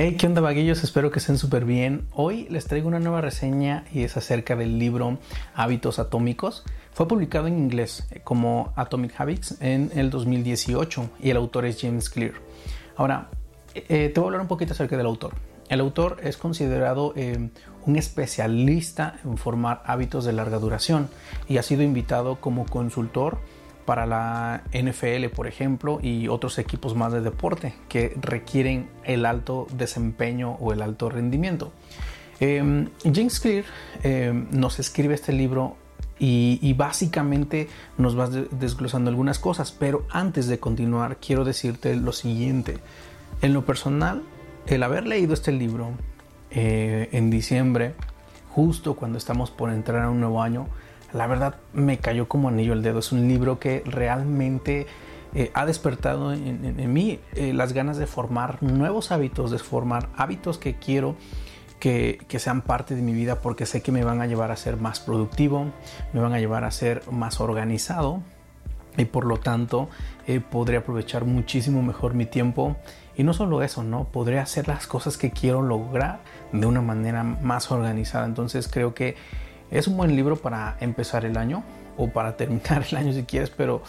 [0.00, 0.84] Hey, ¿qué onda vaguillos?
[0.84, 2.06] Espero que estén súper bien.
[2.12, 5.18] Hoy les traigo una nueva reseña y es acerca del libro
[5.56, 6.62] Hábitos Atómicos.
[6.92, 11.80] Fue publicado en inglés eh, como Atomic Habits en el 2018 y el autor es
[11.80, 12.34] James Clear.
[12.94, 13.28] Ahora,
[13.74, 15.34] eh, te voy a hablar un poquito acerca del autor.
[15.68, 17.50] El autor es considerado eh,
[17.84, 21.08] un especialista en formar hábitos de larga duración
[21.48, 23.40] y ha sido invitado como consultor
[23.88, 29.66] para la NFL, por ejemplo, y otros equipos más de deporte que requieren el alto
[29.72, 31.72] desempeño o el alto rendimiento.
[32.38, 33.64] Em, James Clear
[34.02, 35.78] em, nos escribe este libro
[36.18, 42.76] y, básicamente nos va desglosando algunas cosas, pero antes de continuar quiero decirte lo siguiente.
[43.40, 44.22] En lo personal,
[44.66, 45.92] el haber leído este libro
[46.50, 47.94] eh, en diciembre,
[48.50, 50.66] justo cuando estamos por entrar a un nuevo año,
[51.12, 52.98] la verdad me cayó como anillo el dedo.
[52.98, 54.86] Es un libro que realmente
[55.34, 60.58] eh, ha despertado en, mí eh, las ganas de formar nuevos hábitos, de formar hábitos
[60.58, 61.16] que quiero
[61.78, 64.76] que, sean parte de mi vida porque sé que me van a llevar a ser
[64.76, 65.66] más productivo,
[66.12, 68.20] me van a llevar a ser más organizado
[68.96, 69.88] y por lo tanto
[70.26, 72.76] eh, podré aprovechar muchísimo mejor mi tiempo
[73.16, 74.04] y no solo eso, ¿no?
[74.04, 76.20] Podré hacer las cosas que quiero lograr
[76.52, 78.26] de una manera más organizada.
[78.26, 79.16] Entonces creo que
[79.70, 81.62] es un buen libro para empezar el año
[81.96, 83.82] o para terminar el año si quieres, pero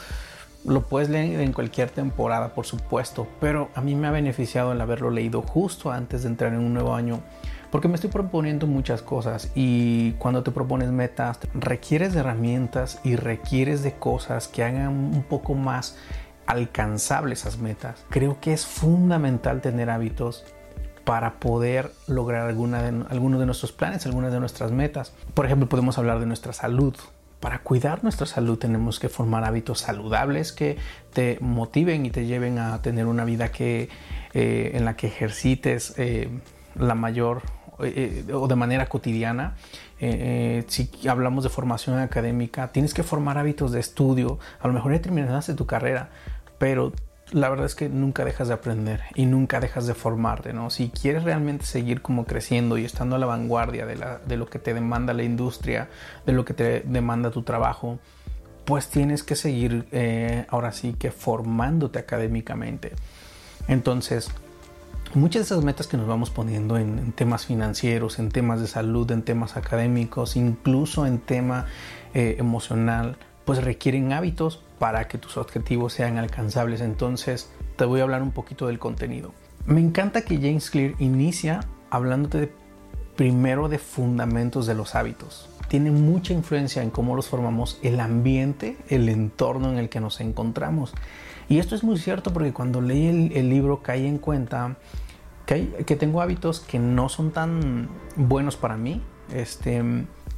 [0.65, 3.27] lo puedes leer en cualquier temporada, por supuesto.
[3.39, 6.73] Pero a mí me ha beneficiado el haberlo leído justo antes de entrar en un
[6.73, 7.21] nuevo año,
[7.71, 13.15] porque me estoy proponiendo muchas cosas y cuando te propones metas, requieres de herramientas y
[13.15, 15.95] requieres de cosas que hagan un poco más
[16.45, 18.03] alcanzables esas metas.
[18.09, 20.43] Creo que es fundamental tener hábitos
[21.03, 25.13] para poder lograr alguna de, algunos de nuestros planes, algunas de nuestras metas.
[25.33, 26.95] Por ejemplo, podemos hablar de nuestra salud.
[27.39, 30.77] Para cuidar nuestra salud tenemos que formar hábitos saludables que
[31.13, 33.89] te motiven y te lleven a tener una vida que,
[34.33, 36.29] eh, en la que ejercites eh,
[36.75, 37.43] la mayor
[37.79, 39.55] eh, o de manera cotidiana.
[39.99, 44.37] si hablamos de formación académica, tienes que formar hábitos de estudio.
[44.59, 46.09] A lo mejor ya terminaste tu carrera,
[46.57, 46.91] pero
[47.31, 50.69] la verdad es que nunca dejas de aprender y nunca dejas de formarte, ¿no?
[50.69, 54.73] Si quieres realmente seguir como creciendo y estando a la vanguardia de, lo que te
[54.73, 55.89] demanda la industria,
[56.25, 57.99] de lo que te demanda tu trabajo,
[58.65, 62.93] pues tienes que seguir eh, ahora sí que formándote académicamente.
[63.67, 64.31] Entonces,
[65.13, 69.09] muchas de esas metas que nos vamos poniendo en, temas financieros, en temas de salud,
[69.11, 71.65] en temas académicos, incluso en tema
[72.13, 73.17] eh, emocional,
[73.49, 76.81] pues requieren hábitos para que tus objetivos sean alcanzables.
[76.81, 79.33] Entonces te voy a hablar un poquito del contenido.
[79.65, 82.53] Me encanta que James Clear inicia hablándote
[83.15, 85.49] primero de fundamentos de los hábitos.
[85.67, 90.21] Tiene mucha influencia en cómo los formamos el ambiente, el entorno en el que nos
[90.21, 90.93] encontramos.
[91.47, 94.75] Y esto es muy cierto porque cuando leí el, libro caí en cuenta
[95.47, 99.01] que, que tengo hábitos que no son tan buenos para mí.
[99.33, 99.83] Este,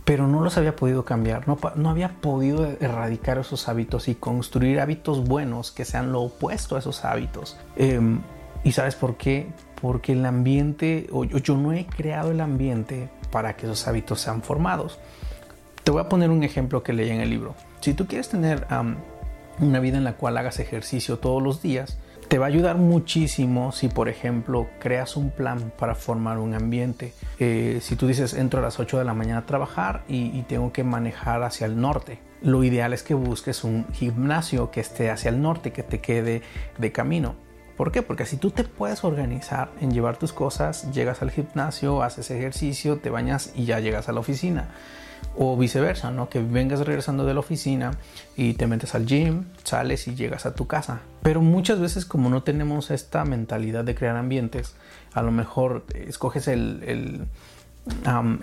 [0.06, 4.80] pero no los había podido cambiar, no, no, había podido erradicar esos hábitos y construir
[4.80, 7.58] hábitos buenos que sean lo opuesto a esos hábitos.
[7.76, 8.22] Em,
[8.64, 9.48] ¿Y sabes por qué?
[9.82, 14.44] Porque el ambiente, o yo, no he creado el ambiente para que esos hábitos sean
[14.44, 15.00] formados.
[15.84, 17.56] Te voy a poner un ejemplo que leí en el libro.
[17.80, 18.68] Si tú quieres tener
[19.60, 21.98] una vida en la cual hagas ejercicio todos los días,
[22.32, 27.12] te va a ayudar muchísimo si, por ejemplo, creas un plan para formar un ambiente.
[27.40, 30.72] Eh, si tú dices, entro a las 8 de la mañana a trabajar y, tengo
[30.72, 35.28] que manejar hacia el norte, lo ideal es que busques un gimnasio que esté hacia
[35.28, 36.42] el norte, que te quede
[36.78, 37.36] de camino.
[37.82, 38.04] ¿Por qué?
[38.04, 42.98] Porque si tú te puedes organizar en llevar tus cosas, llegas al gimnasio, haces ejercicio,
[43.00, 44.70] te bañas y ya llegas a la oficina
[45.36, 46.30] o viceversa, ¿no?
[46.30, 47.90] Que vengas regresando de la oficina
[48.38, 51.02] y te metes al gym, sales y llegas a tu casa.
[51.24, 54.76] Pero muchas veces como no tenemos esta mentalidad de crear ambientes,
[55.14, 57.26] a lo mejor escoges el, el,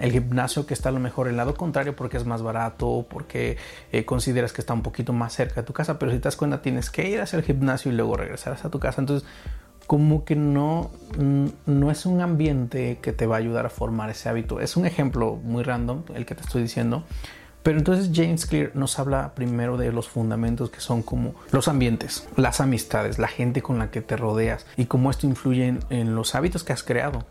[0.01, 3.57] el gimnasio que está a lo mejor el lado contrario porque es más barato, porque
[3.93, 6.37] eh, consideras que está un poquito más cerca de tu casa, pero si te das
[6.37, 9.01] cuenta tienes que ir hacia el gimnasio y luego regresar a tu casa.
[9.01, 9.29] Entonces
[9.87, 10.91] como que no,
[11.65, 14.61] no es un ambiente que te va a ayudar a formar ese hábito.
[14.61, 17.05] Es un ejemplo muy random el que te estoy diciendo.
[17.63, 22.29] Pero entonces James Clear nos habla primero de los fundamentos que son como los ambientes,
[22.37, 26.35] las amistades, la gente con la que te rodeas y cómo esto influye en, los
[26.35, 27.25] hábitos que has creado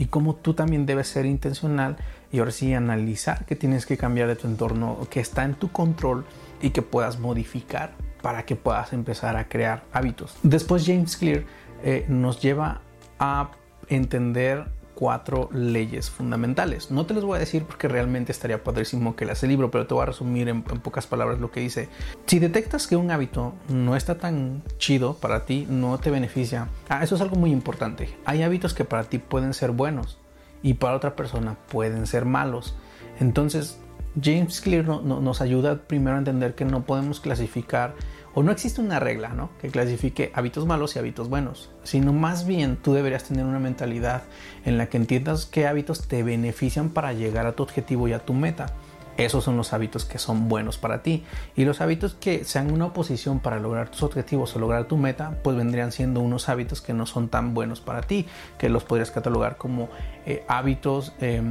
[0.00, 1.98] y cómo tú también debes ser intencional
[2.32, 5.70] y ahora sí analizar que tienes que cambiar de tu entorno, que está en tu
[5.70, 6.24] control
[6.62, 7.92] y que puedas modificar
[8.22, 10.36] para que puedas empezar a crear hábitos.
[10.42, 11.44] Después James Clear
[11.84, 12.80] eh, nos lleva
[13.18, 13.50] a
[13.88, 14.70] entender
[15.00, 16.90] cuatro leyes fundamentales.
[16.90, 19.86] No te los voy a decir porque realmente estaría padrísimo que leas el libro, pero
[19.86, 21.88] te voy a resumir en, pocas palabras lo que dice.
[22.26, 26.68] Si detectas que un hábito no está tan chido para ti, no te beneficia.
[26.90, 28.14] Ah, eso es algo muy importante.
[28.26, 30.18] Hay hábitos que para ti pueden ser buenos
[30.62, 32.76] y para otra persona pueden ser malos.
[33.20, 33.80] Entonces,
[34.22, 37.94] James Clear no, no, nos ayuda primero a entender que no podemos clasificar
[38.34, 39.50] o no existe una regla ¿no?
[39.60, 44.22] que clasifique hábitos malos y hábitos buenos, sino más bien tú deberías tener una mentalidad
[44.64, 48.24] en la que entiendas qué hábitos te benefician para llegar a tu objetivo y a
[48.24, 48.74] tu meta.
[49.16, 51.24] Esos son los hábitos que son buenos para ti.
[51.54, 55.38] Y los hábitos que sean una oposición para lograr tus objetivos o lograr tu meta,
[55.42, 59.10] pues vendrían siendo unos hábitos que no son tan buenos para ti, que los podrías
[59.10, 59.90] catalogar como
[60.24, 61.42] eh, hábitos eh,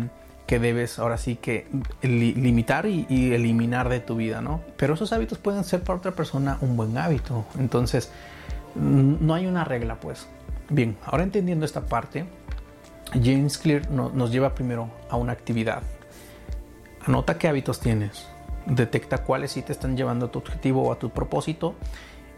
[0.50, 1.68] que debes ahora sí que
[2.02, 3.06] li limitar y,
[3.36, 4.62] eliminar de tu vida, ¿no?
[4.78, 7.46] Pero esos hábitos pueden ser para otra persona un buen hábito.
[7.60, 8.12] Entonces,
[8.74, 10.26] no hay una regla, pues.
[10.72, 12.26] Bien, ahora entendiendo esta parte,
[13.14, 15.84] James Clear no, nos lleva primero a una actividad.
[17.06, 18.28] Anota qué hábitos tienes.
[18.66, 21.76] Detecta cuáles sí te están llevando a tu objetivo o a tu propósito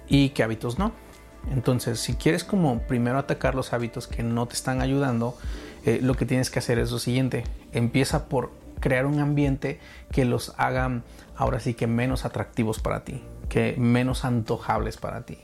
[0.10, 0.92] y qué hábitos no.
[1.50, 5.38] Entonces, si quieres como primero atacar los hábitos que no te están ayudando,
[5.86, 7.44] eh, lo que tienes que hacer es lo siguiente.
[7.72, 9.80] Empieza por crear un ambiente
[10.12, 11.02] que los haga
[11.36, 15.38] ahora sí que menos atractivos para ti, que menos antojables para ti.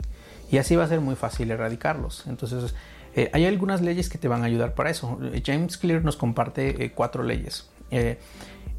[0.52, 2.26] Y así va a ser muy fácil erradicarlos.
[2.28, 2.74] Entonces,
[3.16, 5.20] eh, hay algunas leyes que te van a ayudar para eso.
[5.46, 7.70] James Clear nos comparte eh, cuatro leyes.
[7.92, 8.18] Eh,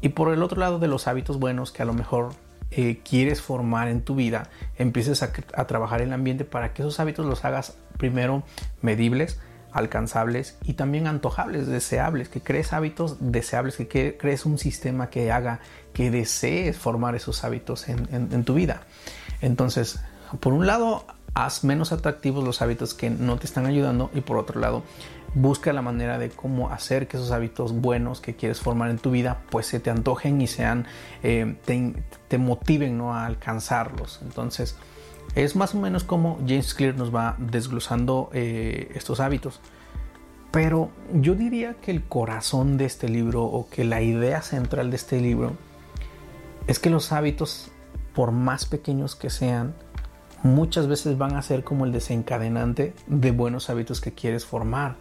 [0.01, 2.29] y por el otro lado de los hábitos buenos que a lo mejor
[2.71, 6.99] eh, quieres formar en tu vida, empieces a, a, trabajar el ambiente para que esos
[6.99, 8.43] hábitos los hagas primero
[8.81, 9.39] medibles,
[9.71, 15.59] alcanzables y también antojables, deseables, que crees hábitos deseables, que crees un sistema que haga
[15.93, 18.81] que desees formar esos hábitos en, tu vida.
[19.41, 19.99] Entonces,
[20.39, 24.37] por un lado, haz menos atractivos los hábitos que no te están ayudando y por
[24.37, 24.83] otro lado,
[25.33, 29.11] busca la manera de cómo hacer que esos hábitos buenos que quieres formar en tu
[29.11, 30.87] vida pues se te antojen y sean
[31.21, 31.93] eh, te,
[32.27, 33.13] te, motiven ¿no?
[33.13, 34.75] a alcanzarlos entonces
[35.35, 39.59] es más o menos como James Clear nos va desglosando eh, estos hábitos.
[40.51, 44.95] Pero yo diría que el corazón de este libro o que la idea central de
[44.95, 45.53] este libro
[46.65, 47.71] es que los hábitos
[48.15, 49.75] por más pequeños que sean
[50.43, 54.95] muchas veces van a ser como el desencadenante de buenos hábitos que quieres formar.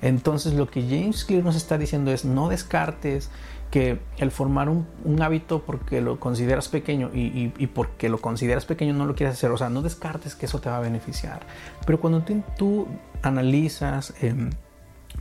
[0.00, 3.30] Entonces lo que James Clear nos está diciendo es no descartes
[3.70, 9.06] que el formar un, hábito porque lo consideras pequeño y, porque lo consideras pequeño no
[9.06, 11.40] lo quieres hacer, o sea, no descartes que eso te va a beneficiar.
[11.86, 12.22] Pero cuando
[12.58, 12.86] tú,
[13.22, 14.34] analizas, eh,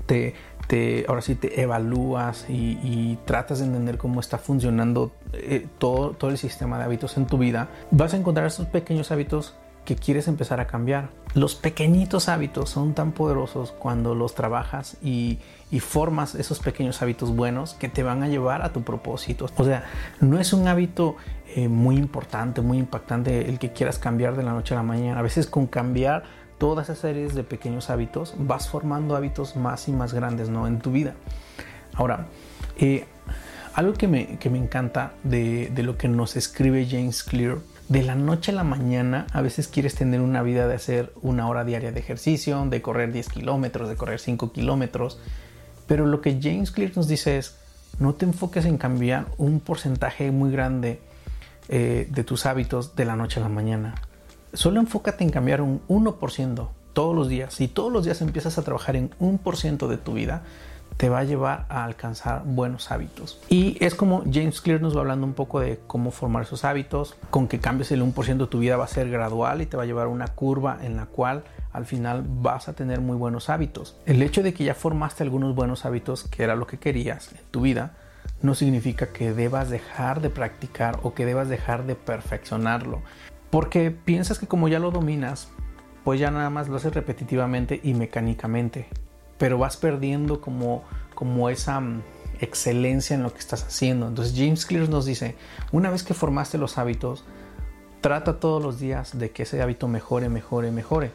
[0.05, 0.35] te,
[0.67, 6.37] te, ahora sí te evalúas y, tratas de entender cómo está funcionando eh, todo, el
[6.37, 10.59] sistema de hábitos en tu vida, vas a encontrar estos pequeños hábitos que quieres empezar
[10.59, 11.09] a cambiar.
[11.33, 15.39] Los pequeñitos hábitos son tan poderosos cuando los trabajas y,
[15.79, 19.47] formas esos pequeños hábitos buenos que te van a llevar a tu propósito.
[19.55, 19.85] O sea,
[20.19, 21.15] no es un hábito
[21.55, 25.19] eh, muy importante, muy impactante el que quieras cambiar de la noche a la mañana.
[25.19, 26.23] A veces con cambiar
[26.57, 30.67] todas esas series de pequeños hábitos vas formando hábitos más y más grandes ¿no?
[30.67, 31.15] en tu vida.
[31.93, 32.27] Ahora,
[32.77, 33.05] eh,
[33.73, 37.59] algo que me, que me encanta de, de lo que nos escribe James Clear
[37.91, 41.49] de la noche a la mañana a veces quieres tener una vida de hacer una
[41.49, 45.19] hora diaria de ejercicio, de correr 10 kilómetros, de correr 5 kilómetros.
[45.87, 47.57] Pero lo que James Clear nos dice es,
[47.99, 51.01] no te enfoques en cambiar un porcentaje muy grande
[51.67, 53.95] eh, de tus hábitos de la noche a la mañana.
[54.53, 57.53] Solo enfócate en cambiar un 1% todos los días.
[57.55, 60.43] Si todos los días empiezas a trabajar en un por ciento de tu vida,
[61.01, 63.41] te va a llevar a alcanzar buenos hábitos.
[63.49, 67.15] Y es como James Clear nos va hablando un poco de cómo formar esos hábitos,
[67.31, 69.81] con que cambies el 1% de tu vida va a ser gradual y te va
[69.81, 71.43] a llevar a una curva en la cual
[71.73, 73.95] al final vas a tener muy buenos hábitos.
[74.05, 77.41] El hecho de que ya formaste algunos buenos hábitos, que era lo que querías en
[77.49, 77.93] tu vida,
[78.43, 83.01] no significa que debas dejar de practicar o que debas dejar de perfeccionarlo.
[83.49, 85.49] Porque piensas que como ya lo dominas,
[86.03, 88.87] pues ya nada más lo haces repetitivamente y mecánicamente
[89.41, 90.83] pero vas perdiendo como,
[91.15, 92.01] como esa um,
[92.41, 94.07] excelencia en lo que estás haciendo.
[94.07, 95.35] Entonces James Clear nos dice,
[95.71, 97.23] una vez que formaste los hábitos,
[98.01, 101.09] trata todos los días de que ese hábito mejore, mejore, mejore.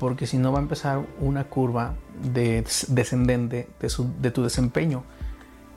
[0.00, 5.04] Porque si no va a empezar una curva de, descendente de, tu desempeño.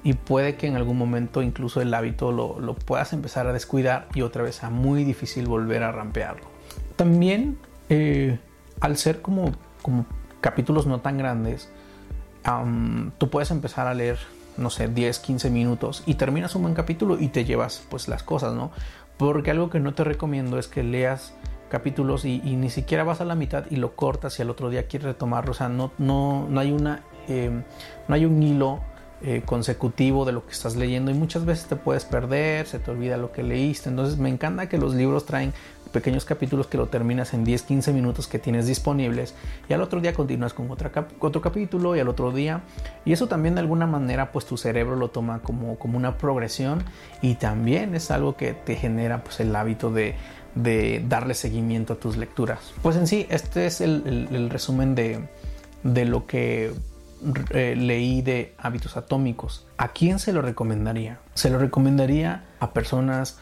[0.04, 4.08] Y puede que en algún momento incluso el hábito lo, lo puedas empezar a descuidar
[4.16, 6.48] y otra vez sea muy difícil volver a rampearlo.
[6.96, 7.60] También
[7.90, 8.40] eh,
[8.80, 9.52] al ser como,
[9.84, 10.08] como
[10.42, 11.70] capítulos no tan grandes,
[13.18, 14.18] tú puedes empezar a leer,
[14.58, 18.24] no sé, 10, 15 minutos y terminas un buen capítulo y te llevas pues las
[18.24, 18.72] cosas, ¿no?
[19.18, 21.34] Porque algo que no te recomiendo es que leas
[21.70, 24.88] capítulos y, ni siquiera vas a la mitad y lo cortas y al otro día
[24.88, 25.52] quieres retomarlo.
[25.52, 27.64] O sea, no, no, no hay una em,
[28.08, 28.82] no hay un hilo
[29.26, 32.92] eh, consecutivo de lo que estás leyendo y muchas veces te puedes perder, se te
[32.92, 33.90] olvida lo que leíste.
[33.90, 35.54] Entonces me encanta que los libros traen
[35.94, 39.34] pequeños capítulos que lo terminas en 10, 15 minutos que tienes disponibles
[39.70, 42.64] y al otro día continúas con otra otro capítulo y al otro día
[43.06, 46.84] y eso también de alguna manera pues tu cerebro lo toma como, como una progresión
[47.22, 50.16] y también es algo que te genera pues el hábito de,
[50.56, 52.74] de darle seguimiento a tus lecturas.
[52.82, 55.30] Pues en sí este es el, el, resumen de,
[55.84, 56.74] de lo que
[57.52, 59.66] eh, leí de hábitos atómicos.
[59.78, 61.20] ¿A quién se lo recomendaría?
[61.36, 63.38] Se lo recomendaría a personas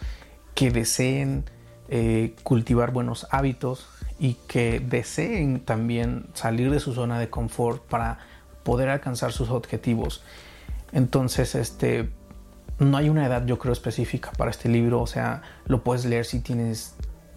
[0.53, 1.45] que deseen
[1.93, 8.19] eh, cultivar buenos hábitos y que deseen también salir de su zona de confort para
[8.63, 10.23] poder alcanzar sus objetivos.
[10.93, 12.09] Entonces, este,
[12.79, 16.23] no hay una edad yo creo específica para este libro, o sea, lo puedes leer
[16.23, 16.95] si tienes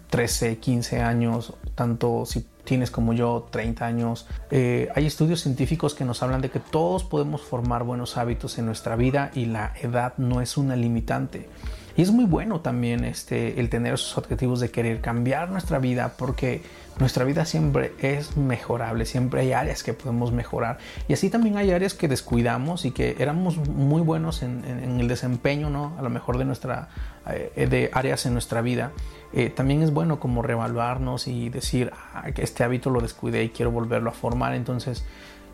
[0.09, 4.25] 13, 15 años, tanto si tienes como yo 30 años.
[4.51, 8.65] Eh, hay estudios científicos que nos hablan de que todos podemos formar buenos hábitos en
[8.67, 11.49] nuestra vida y la edad no es una limitante.
[11.97, 16.13] Y es muy bueno también este, el tener esos objetivos de querer cambiar nuestra vida
[16.17, 16.61] porque
[16.99, 20.77] nuestra vida siempre es mejorable, siempre hay áreas que podemos mejorar.
[21.07, 25.69] Y así también hay áreas que descuidamos y que éramos muy buenos en, el desempeño,
[25.69, 25.93] ¿no?
[25.97, 26.89] A lo mejor de, nuestra,
[27.29, 28.91] eh, de áreas en nuestra vida.
[29.33, 33.49] Eh, también es bueno como reevaluarnos y decir, ah, que este hábito lo descuidé y
[33.49, 34.53] quiero volverlo a formar.
[34.53, 35.05] Entonces,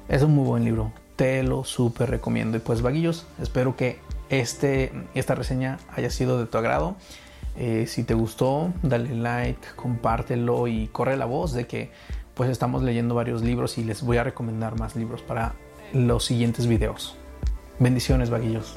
[0.10, 0.92] es un muy buen libro.
[1.16, 2.58] Te lo súper recomiendo.
[2.58, 4.00] Y pues, vaguillos, espero que
[4.32, 6.96] este, esta reseña haya sido de tu agrado.
[7.58, 11.92] Eh, si te gustó, dale like, compártelo y corre la voz de que
[12.34, 15.54] pues estamos leyendo varios libros y les voy a recomendar más libros para
[15.94, 17.16] los siguientes videos.
[17.78, 18.74] Bendiciones, vaguillos.